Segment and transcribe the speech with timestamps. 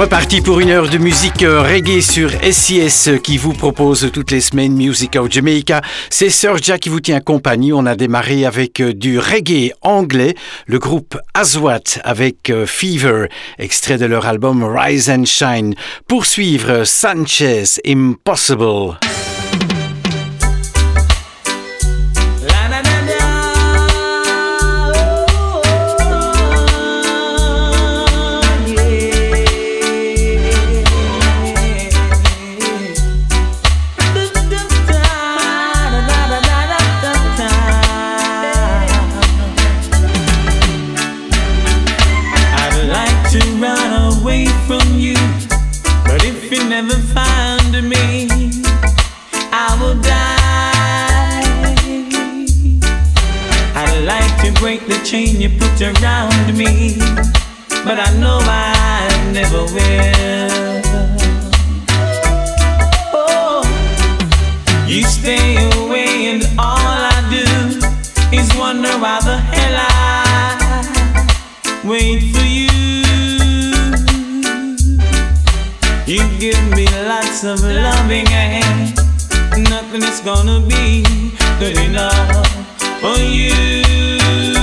[0.00, 4.30] reparti pour une heure de musique euh, reggae sur SIS euh, qui vous propose toutes
[4.30, 5.82] les semaines Music of Jamaica.
[6.08, 7.74] C'est Sir Jack qui vous tient compagnie.
[7.74, 10.34] On a démarré avec euh, du reggae anglais,
[10.66, 13.26] le groupe Aswat avec Fever,
[13.58, 15.74] extrait de leur album Rise and Shine.
[16.08, 18.96] Poursuivre Sanchez Impossible.
[55.80, 56.98] looked around me,
[57.84, 60.82] but I know I never will.
[63.14, 63.62] Oh,
[64.86, 67.46] you stay away, and all I do
[68.36, 70.84] is wonder why the hell I
[71.84, 72.68] wait for you.
[76.06, 78.94] You give me lots of loving, and
[79.70, 81.04] nothing is gonna be
[81.58, 82.46] good enough
[83.00, 84.59] for you.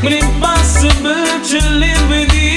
[0.00, 2.47] Impossible to live with you.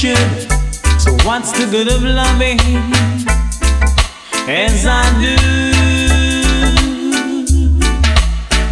[0.00, 0.50] should.
[0.98, 2.58] So what's the good of loving
[4.48, 5.36] as I do?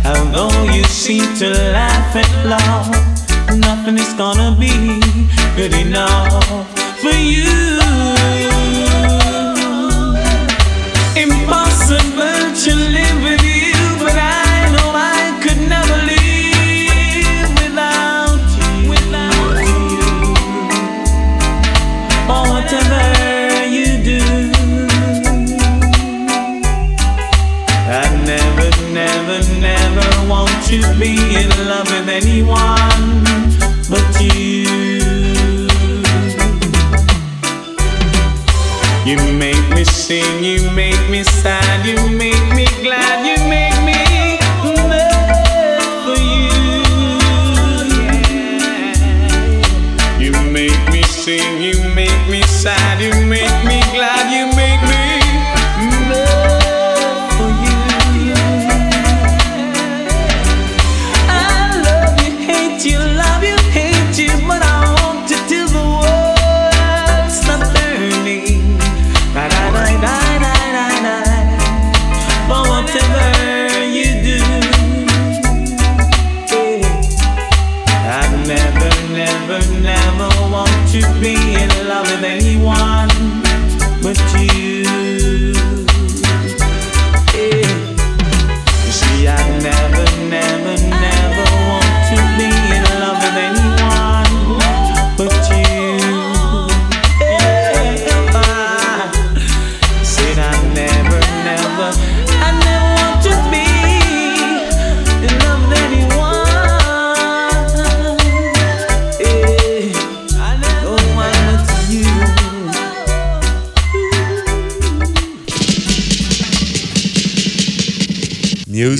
[0.08, 2.88] Although you seem to laugh at love,
[3.58, 5.00] nothing is gonna be
[5.54, 6.66] good enough
[7.02, 7.67] for you.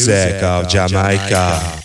[0.08, 0.88] music of Jamaica.
[0.88, 1.77] Jamaica.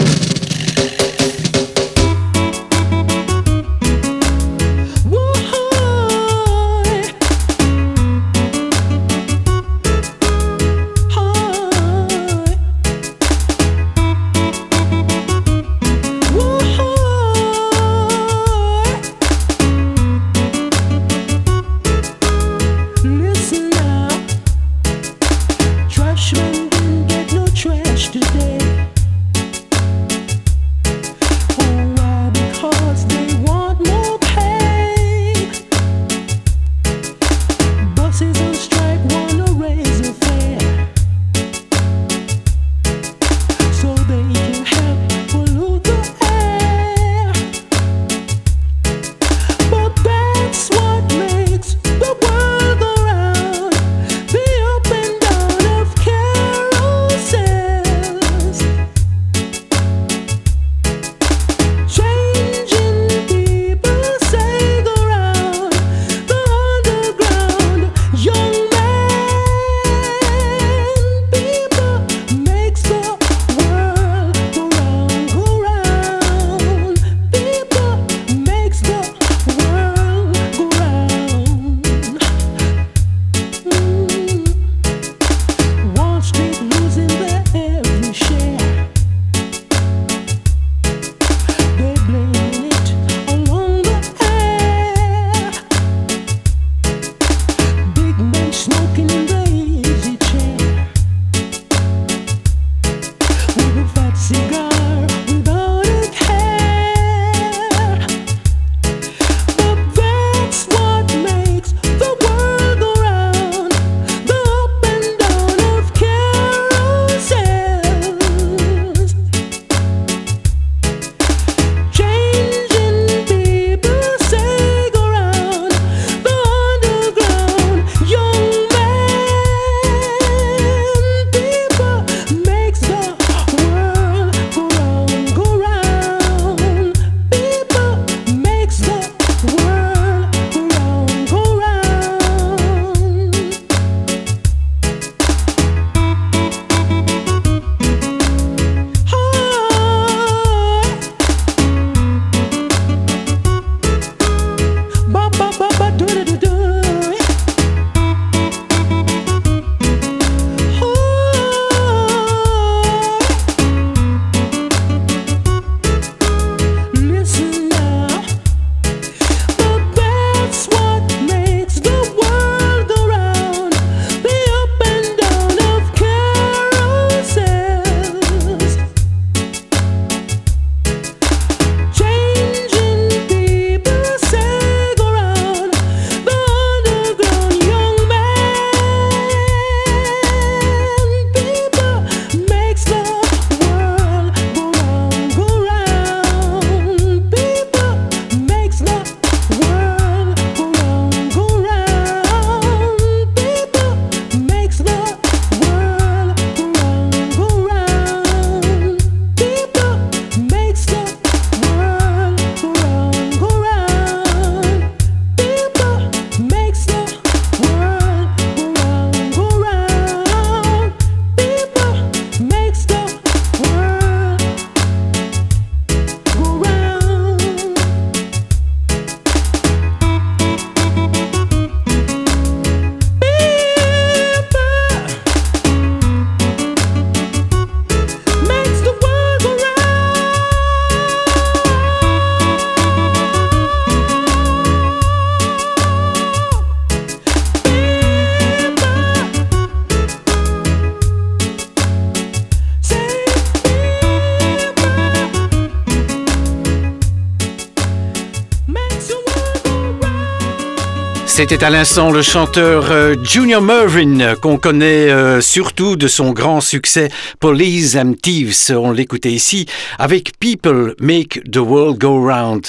[261.43, 266.61] C'était à l'instant le chanteur euh, Junior Mervyn, qu'on connaît euh, surtout de son grand
[266.61, 267.09] succès
[267.41, 268.71] Police and Thieves.
[268.71, 269.65] On l'écoutait ici
[269.99, 272.65] avec People Make the World Go Round.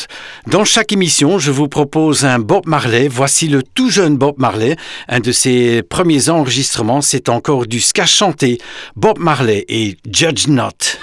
[0.49, 3.07] Dans chaque émission, je vous propose un Bob Marley.
[3.07, 4.75] Voici le tout jeune Bob Marley.
[5.07, 8.59] Un de ses premiers enregistrements, c'est encore du ska chanté.
[8.97, 10.99] Bob Marley et Judge Not.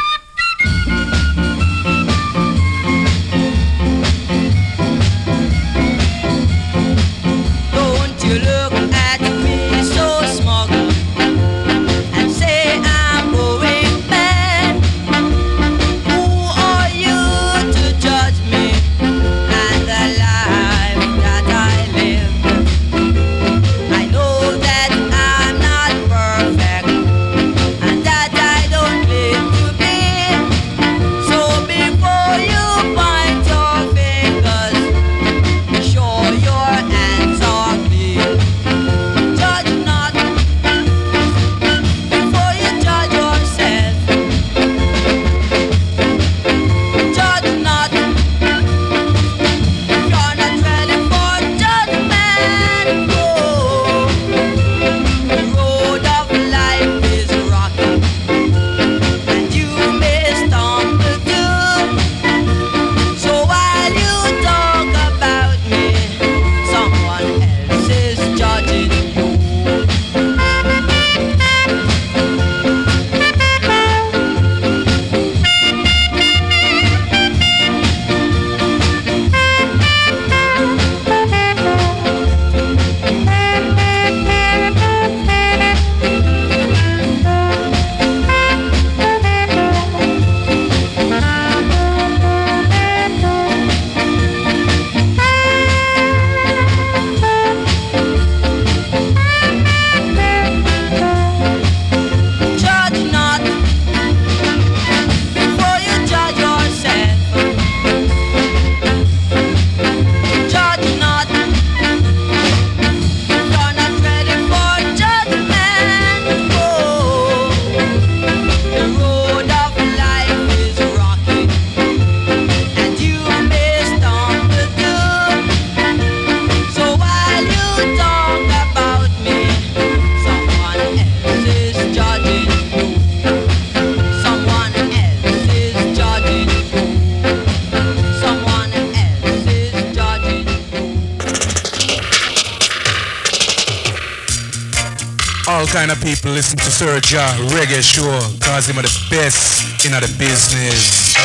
[146.01, 151.15] People listen to Sir Ja Reggae Show cause him are the best in the business.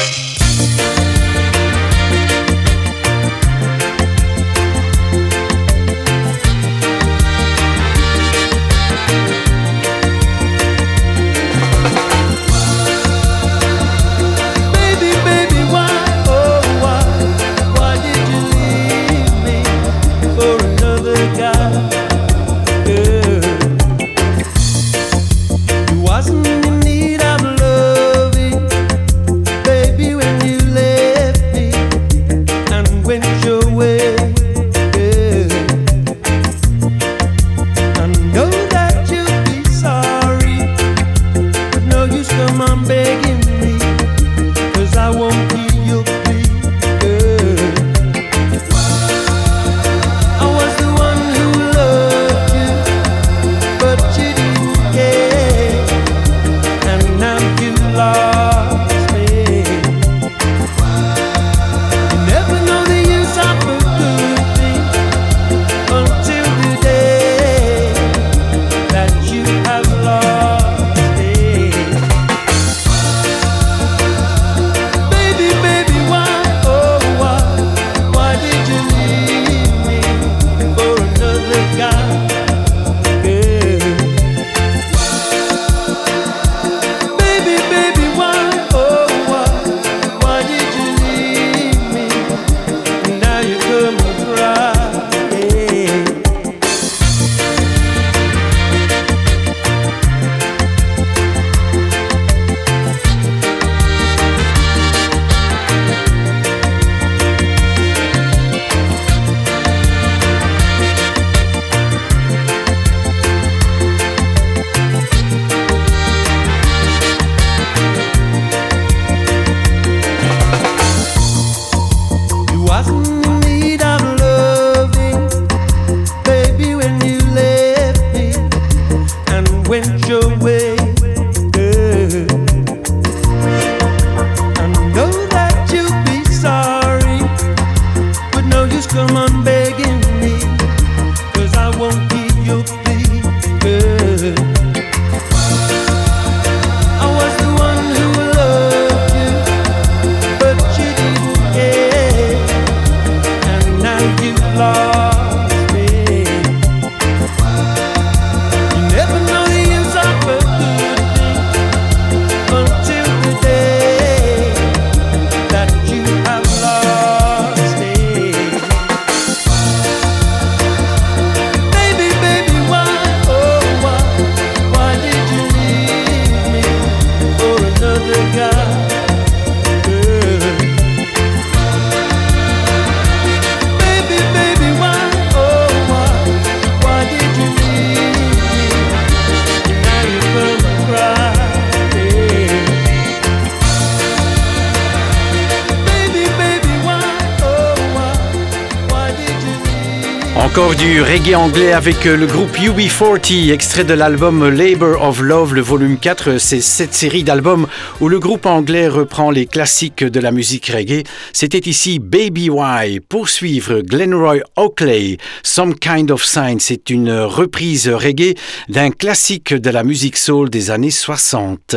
[200.57, 205.55] encore du reggae anglais avec euh, le groupe UB40, extrait de l'album Labor of Love,
[205.55, 206.39] le volume 4.
[206.39, 207.67] C'est cette série d'albums
[208.01, 211.03] où le groupe anglais reprend les classiques de la musique reggae.
[211.35, 213.01] C'était ici Baby Why.
[213.01, 216.59] Poursuivre Glenroy Oakley, Some Kind of Sign.
[216.59, 218.35] C'est une reprise reggae
[218.71, 221.77] d'un classique de la musique soul des années 60.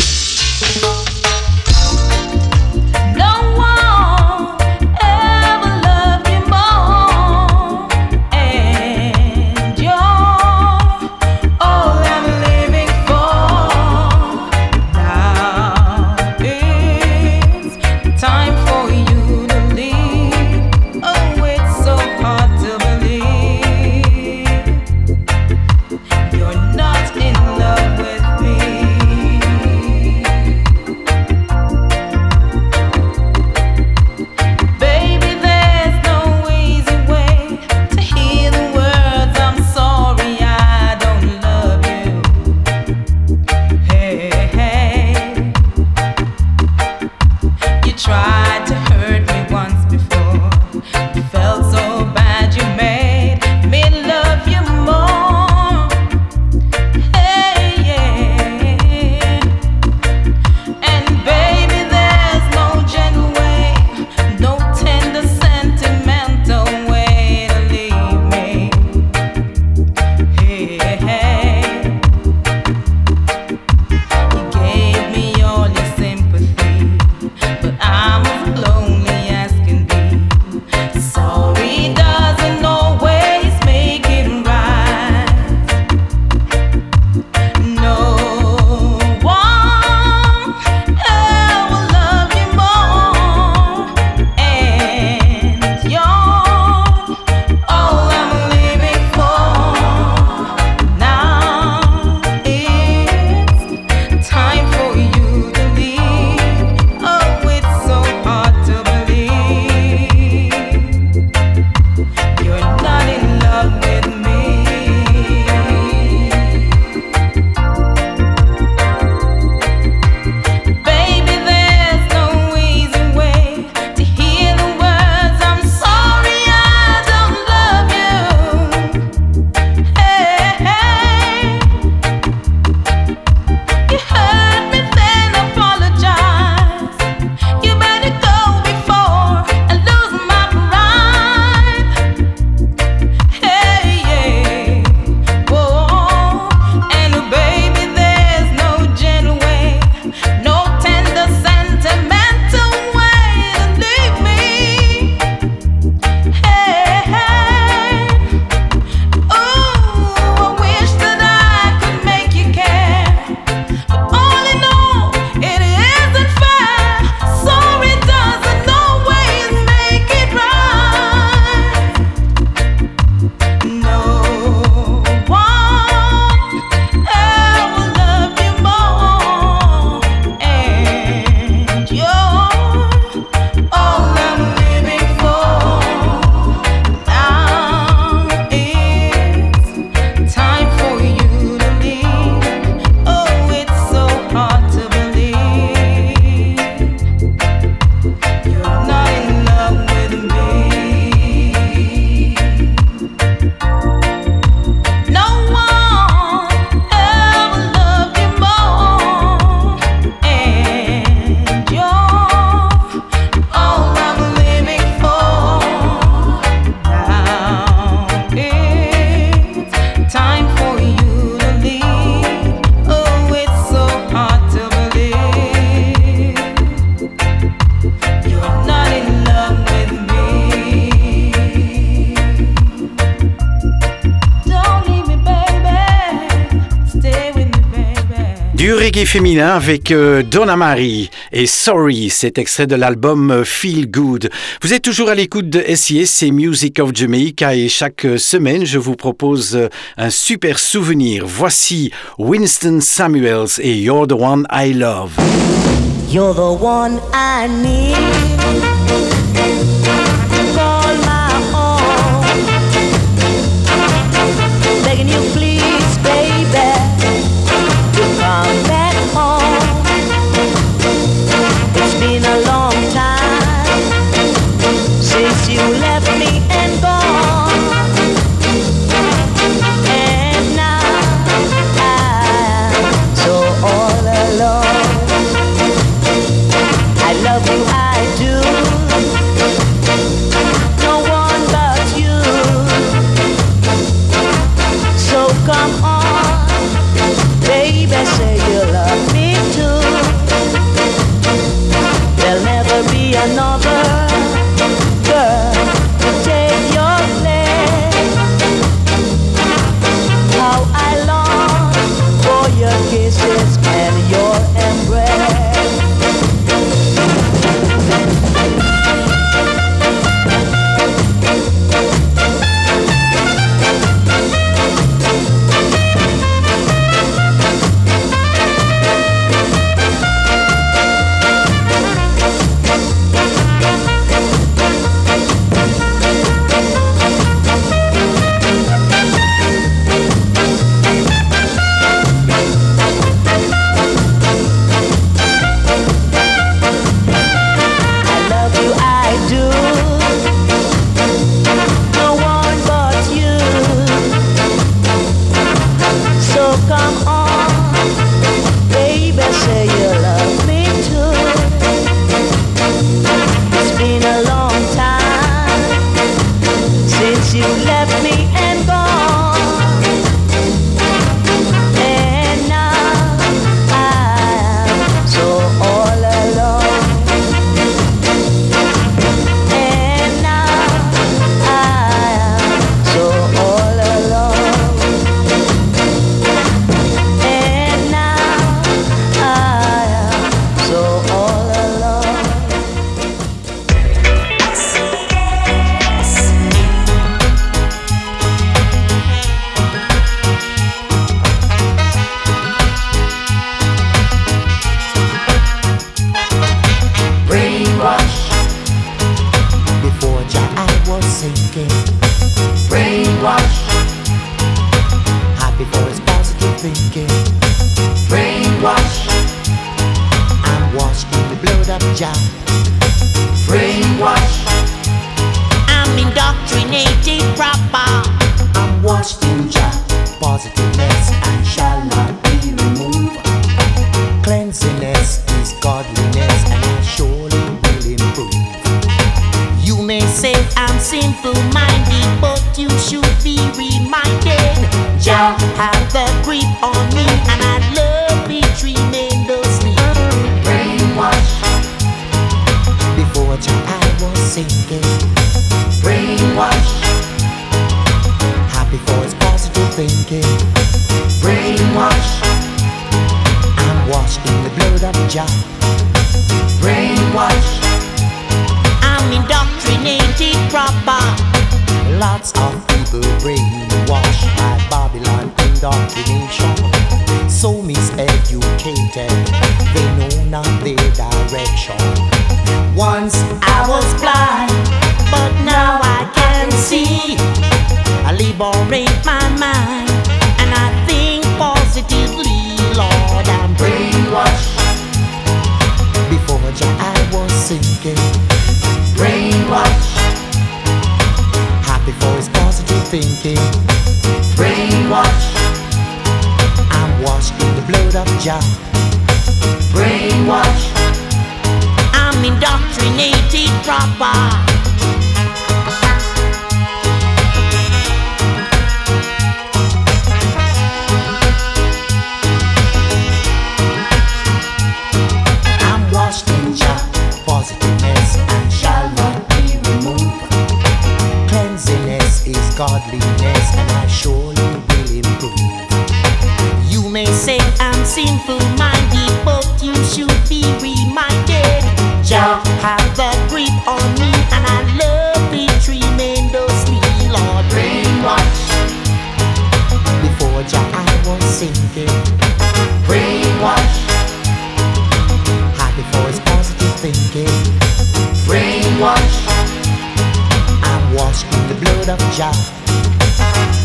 [238.91, 244.29] reggae féminin avec euh, Donna Marie et Sorry, cet extrait de l'album euh, Feel Good.
[244.61, 248.65] Vous êtes toujours à l'écoute de SIS et Music of Jamaica et chaque euh, semaine
[248.65, 251.23] je vous propose un super souvenir.
[251.25, 255.11] Voici Winston Samuels et You're the One I Love.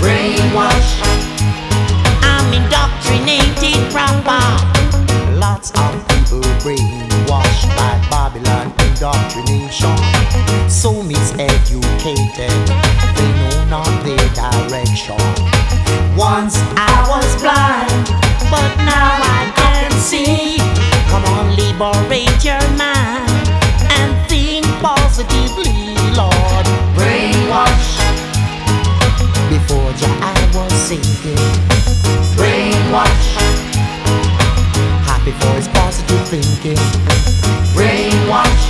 [0.01, 1.01] brainwashed.
[2.23, 3.47] I'm indoctrinated.
[5.39, 9.97] Lots of people brainwashed by Babylon indoctrination.
[10.69, 12.57] So miseducated,
[13.17, 15.21] they know not their direction.
[16.17, 18.07] Once I was blind,
[18.51, 20.57] but now I can see.
[21.11, 23.49] Come on, liberate your mind
[23.97, 26.67] and think positively, Lord.
[26.97, 28.06] Brainwashed.
[30.23, 31.37] I was sinking.
[32.37, 33.29] Brainwash.
[35.05, 36.81] Happy for his positive thinking.
[37.75, 38.67] Brainwash.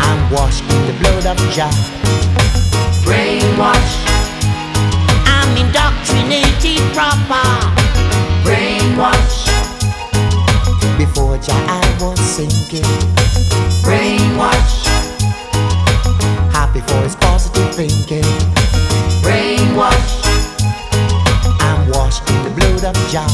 [0.00, 1.70] I'm washed in the blood of Jah.
[3.04, 3.94] Brainwash.
[5.26, 7.46] I'm indoctrinated proper.
[8.44, 9.46] Brainwash.
[10.98, 12.90] Before Jah I was sinking.
[13.82, 14.86] Brainwash.
[16.52, 18.24] Happy for his positive thinking.
[19.26, 20.22] Brainwash.
[21.60, 23.26] I'm washed in the blood of Jah.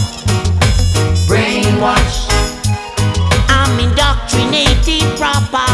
[1.29, 2.29] Brainwash.
[3.51, 5.72] I'm indoctrinated proper.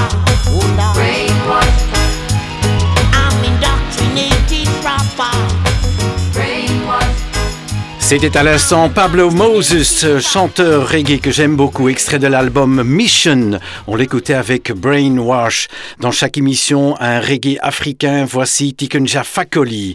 [8.09, 13.61] C'était à l'instant Pablo Moses, chanteur reggae que j'aime beaucoup, extrait de l'album Mission.
[13.87, 15.69] On l'écoutait avec Brainwash.
[16.01, 18.25] Dans chaque émission, un reggae africain.
[18.25, 19.95] Voici Tikunja Fakoli.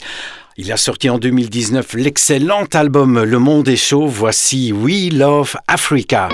[0.57, 4.05] Il a sorti en 2019 l'excellent album Le Monde est chaud.
[4.05, 6.29] Voici We Love Africa.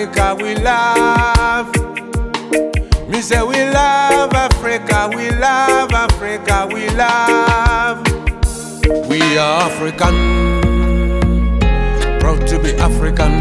[0.00, 1.68] Africa, we love.
[3.06, 8.00] Me say we love Africa, we love Africa, we love.
[9.10, 11.50] We are African,
[12.18, 13.32] proud to be African,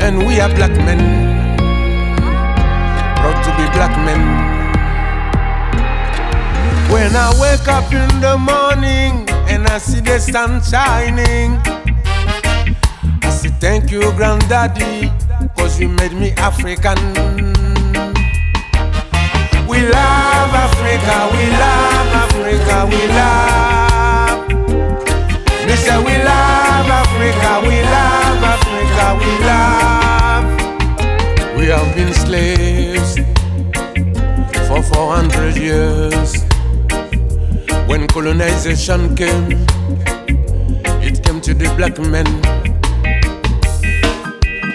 [0.00, 0.98] and we are black men,
[3.16, 4.22] proud to be black men.
[6.90, 11.60] When I wake up in the morning and I see the sun shining,
[13.60, 15.10] thank you, granddaddy,
[15.56, 16.98] cause you made me African.
[19.66, 24.48] We love Africa, we love Africa, we love.
[25.66, 30.44] Me say we love Africa, we love Africa, we love.
[31.58, 33.16] We have been slaves
[34.68, 36.44] for 400 years.
[37.88, 39.66] When colonization came,
[41.02, 42.26] it came to the black men.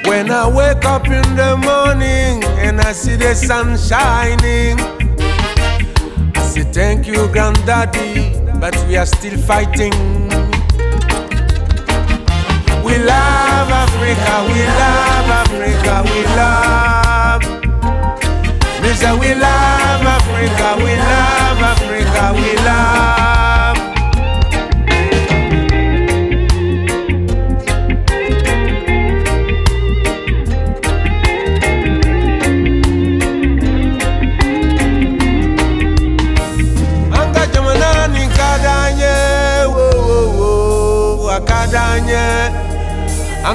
[0.10, 4.80] When I wake up in the morning and I see the sun shining,
[6.36, 9.94] I say thank you, granddaddy, but we are still fighting.
[12.84, 16.70] We love Africa, we love Africa, we love.
[19.00, 23.19] Say we love Africa, we love Africa, we love.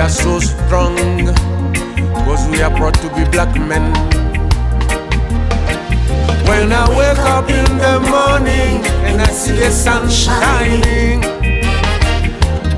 [0.00, 0.96] are so strong,
[2.24, 3.92] cause we are proud to be black men.
[6.48, 11.22] When I wake up in the morning and I see the sun shining,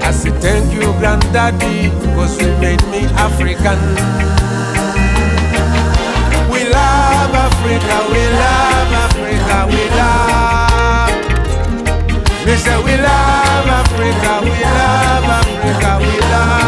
[0.02, 3.78] I say thank you, granddaddy, cause you made me African.
[6.50, 11.12] We love Africa, we love Africa, we love.
[12.46, 16.61] Me say we love Africa, we love Africa, we love.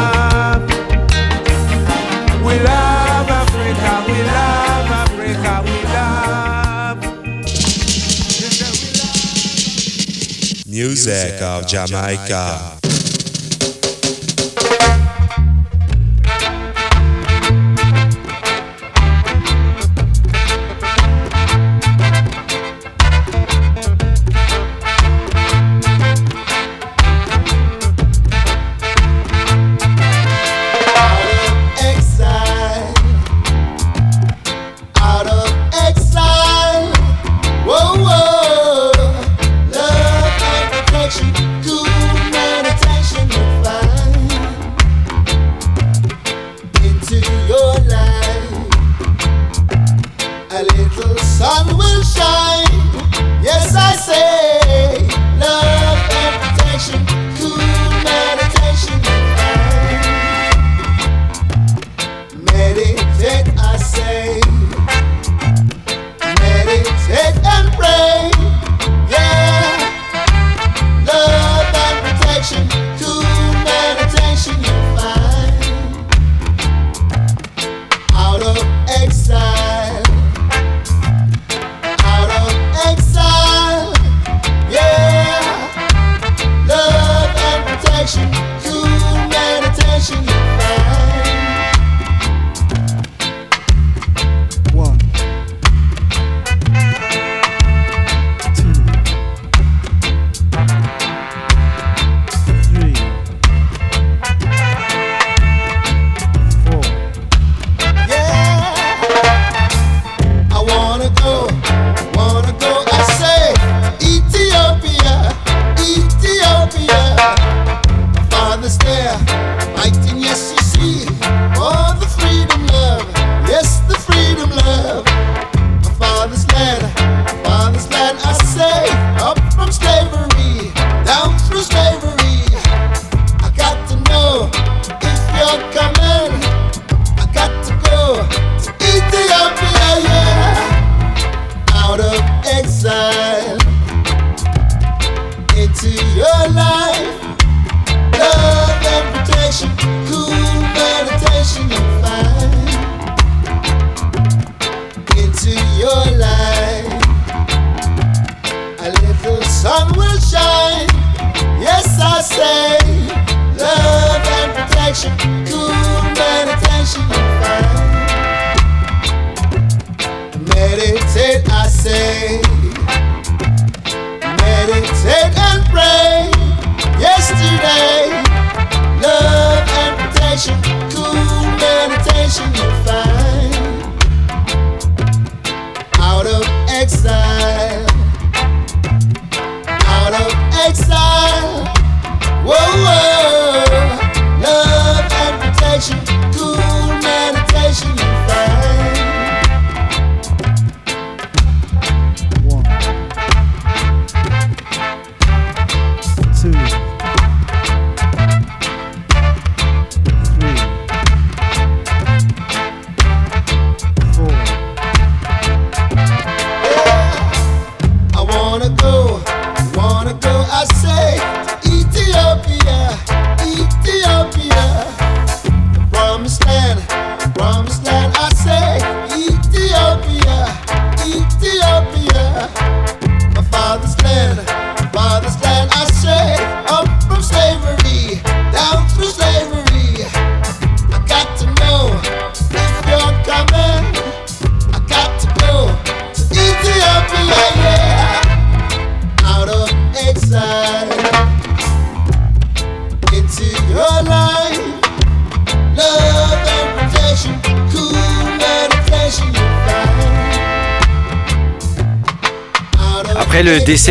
[10.95, 12.84] Music of Jamaica.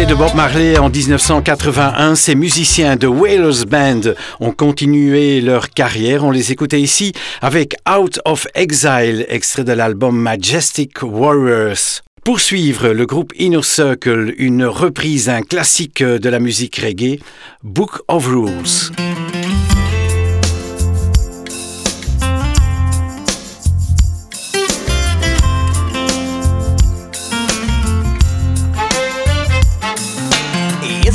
[0.07, 4.01] De Bob Marley en 1981, ces musiciens de Whalers Band
[4.41, 6.25] ont continué leur carrière.
[6.25, 12.01] On les écoutait ici avec Out of Exile, extrait de l'album Majestic Warriors.
[12.25, 17.19] Pour suivre, le groupe Inner Circle, une reprise d'un classique de la musique reggae,
[17.63, 19.02] Book of Rules.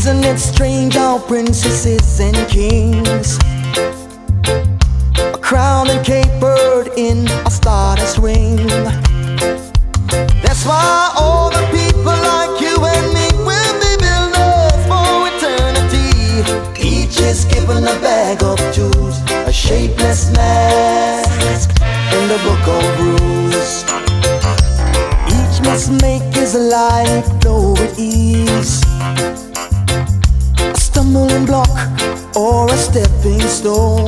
[0.09, 3.39] Isn't it strange how princesses and kings
[5.19, 8.57] are crowned and capered in a stardust ring?
[10.41, 16.41] That's why all the people like you and me will be builders for eternity.
[16.81, 21.69] Each is given a bag of tools, a shapeless mask
[22.15, 23.85] in the book of rules.
[25.37, 28.88] Each must make his life flow with ease
[32.39, 34.07] or a stepping stone.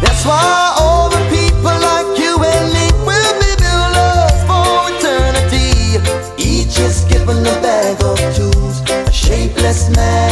[0.00, 6.00] That's why all the people like you and me will be builders for eternity.
[6.38, 10.25] Each is given a bag of tools, a shapeless mask,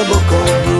[0.00, 0.79] no bocão do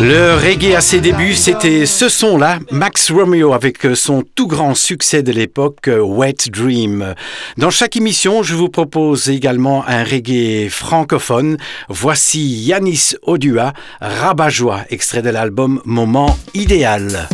[0.00, 4.74] Le reggae à ses débuts, c'était ce son-là, Max Romeo avec euh, son tout grand
[4.74, 7.14] succès de l'époque, euh, Wet Dream.
[7.56, 11.56] Dans chaque émission, je vous propose également un reggae francophone.
[11.88, 13.72] Voici Yanis Odua,
[14.02, 17.28] Rabat-Joie, extrait de l'album Moment Idéal.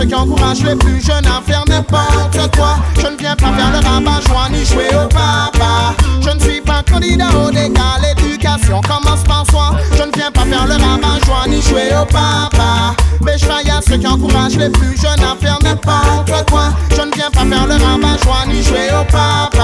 [0.00, 2.76] Ceux qui encouragent les plus jeunes à faire n'importe quoi.
[2.96, 5.94] Je ne viens pas faire le rabat joie ni jouer au papa.
[6.22, 9.72] Je ne suis pas candidat au dégât, l'éducation commence par soi.
[9.92, 12.96] Je ne viens pas faire le rabat joie ni jouer au papa.
[13.20, 16.70] Mais je à ceux qui encouragent les plus jeunes à faire n'importe quoi.
[16.96, 19.59] Je ne viens pas faire le rabat joie ni jouer au papa.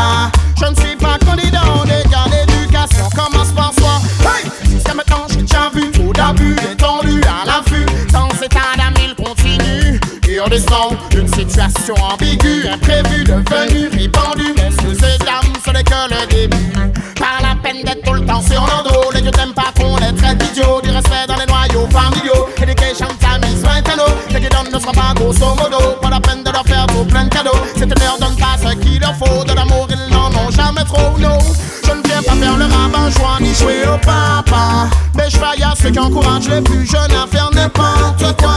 [10.49, 14.55] Une situation ambiguë, imprévue, devenue répandue.
[14.57, 16.73] Est-ce que ces dames, ce n'est que le début.
[17.19, 19.11] Pas la peine d'être tout le temps sur nos dos.
[19.13, 20.81] Les que t'aimes pas qu'on les traite idiots.
[20.85, 22.47] Du respect dans les noyaux familiaux.
[22.63, 25.97] Education time is maintenant Ce qui donnent ne sera pas grosso modo.
[26.01, 27.59] Pas la peine de leur faire tout plein de cadeaux.
[27.77, 29.43] Cette leur donne pas ce qu'il leur faut.
[29.43, 31.39] De l'amour ils n'en ont jamais trop, non.
[31.85, 34.91] Je ne viens pas faire le rabat joint ni jouer au papa.
[35.17, 38.56] Mais je faille à ceux qui encouragent les plus jeunes à faire n'importe quoi.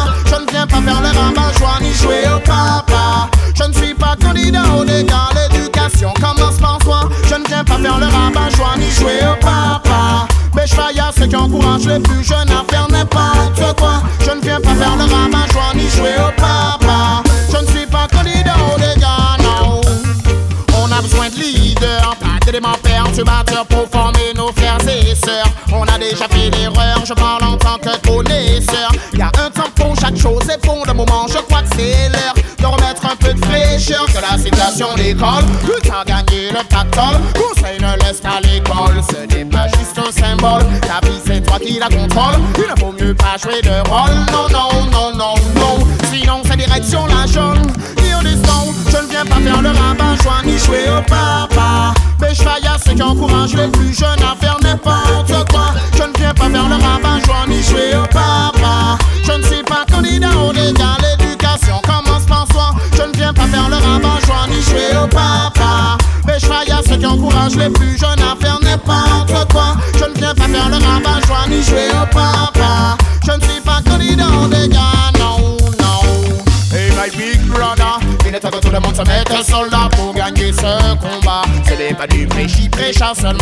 [83.16, 83.39] thousand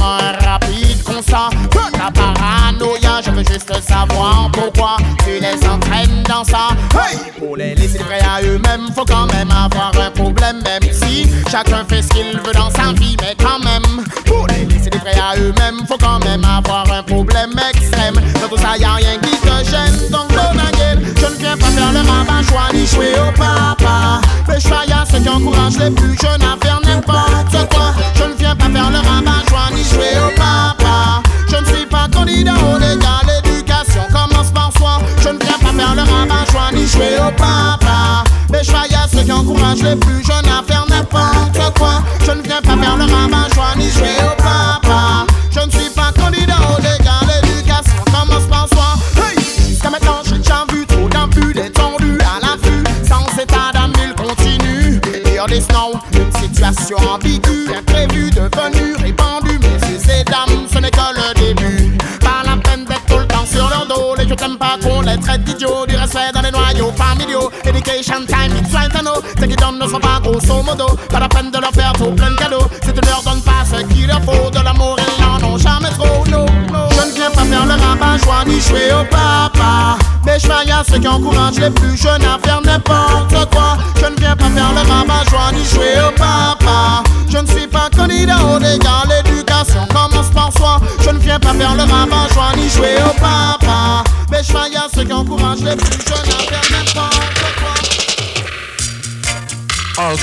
[70.68, 72.68] Pas la peine de leur faire tout plein de cadeaux.
[72.84, 75.89] Si tu leur donnes pas ce qu'il leur faut, de l'amour ils n'en ont jamais
[75.91, 76.26] trop.
[76.30, 76.45] No.
[76.91, 79.97] Je ne viens pas faire le rabat joie ni jouer au papa.
[80.26, 82.26] Mais je à ceux qui encouragent les plus jeunes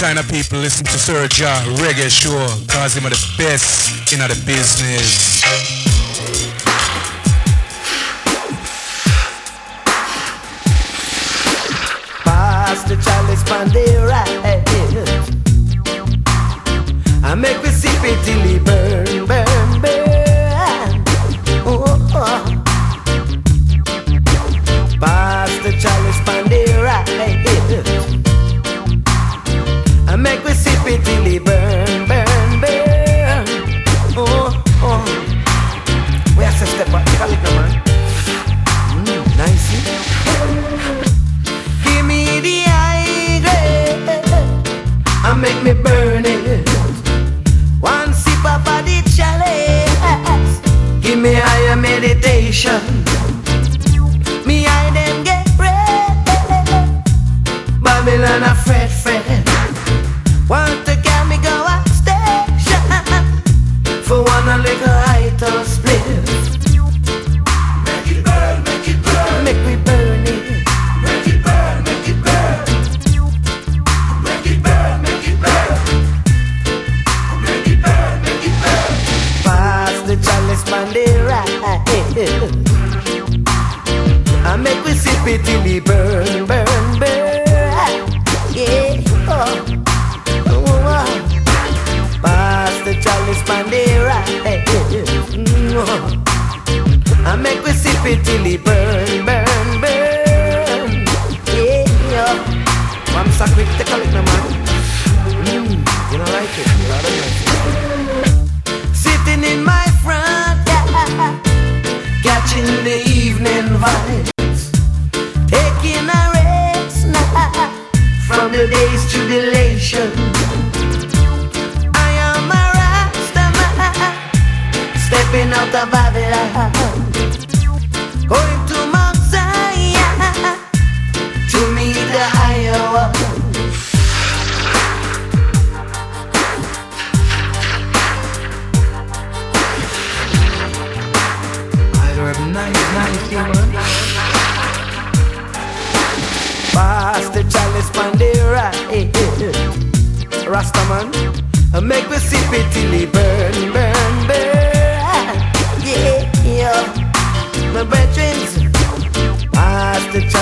[0.04, 2.36] kind of people listen to Sir Ja Reggae Show,
[2.68, 5.63] cause him are the best in the business.
[45.84, 46.68] burn it.
[47.80, 50.60] One sip of body chalice.
[51.02, 52.82] Give me higher meditation.
[54.46, 56.24] Me I them get ready.
[57.82, 58.83] Babylon a.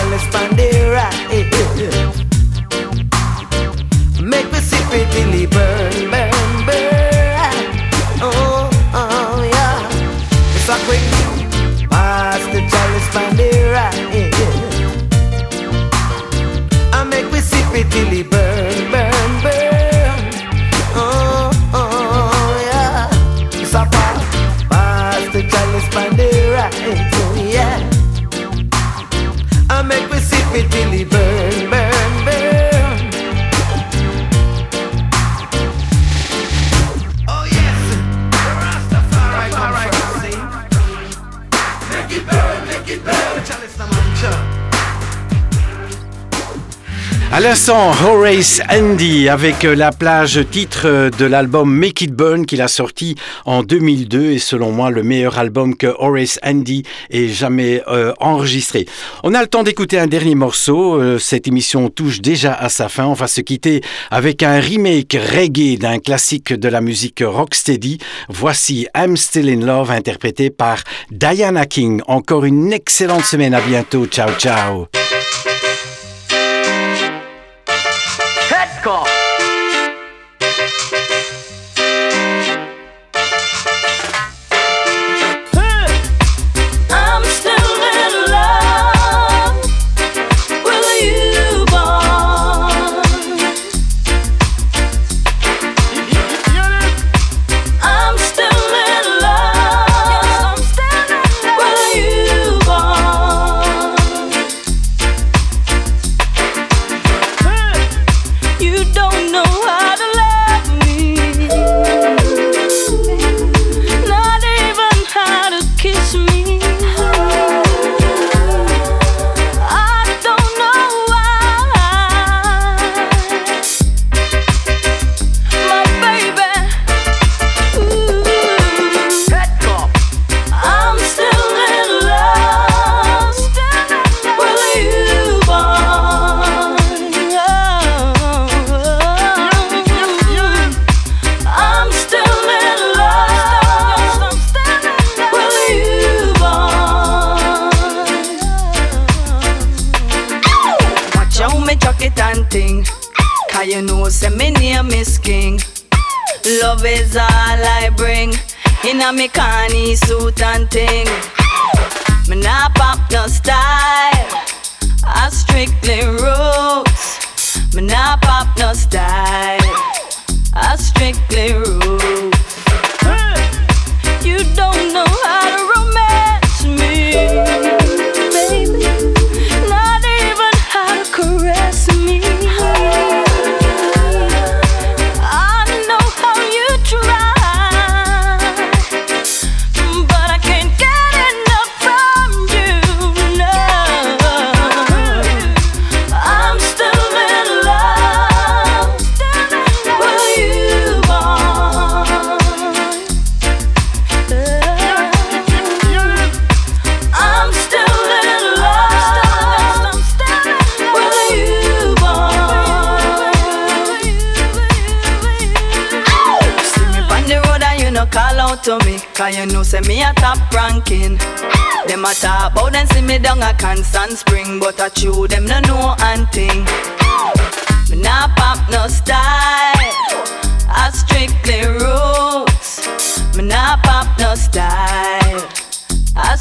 [0.03, 1.52] Alice Bandera, eh.
[47.53, 52.63] l'instant, Horace Andy avec euh, la plage titre euh, de l'album Make It Burn qu'il
[52.63, 57.83] a sorti en 2002 et selon moi le meilleur album que Horace Andy ait jamais
[57.89, 58.87] euh, enregistré.
[59.23, 61.19] On a le temps d'écouter un dernier morceau.
[61.19, 63.05] Cette émission touche déjà à sa fin.
[63.05, 67.99] On va se quitter avec un remake reggae d'un classique de la musique rocksteady.
[68.31, 70.79] Voici I'm Still in Love interprété par
[71.11, 72.01] Diana King.
[72.07, 73.53] Encore une excellente semaine.
[73.53, 74.07] À bientôt.
[74.07, 74.87] Ciao, ciao.
[78.83, 79.12] Disco.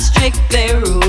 [0.02, 1.01] Me nah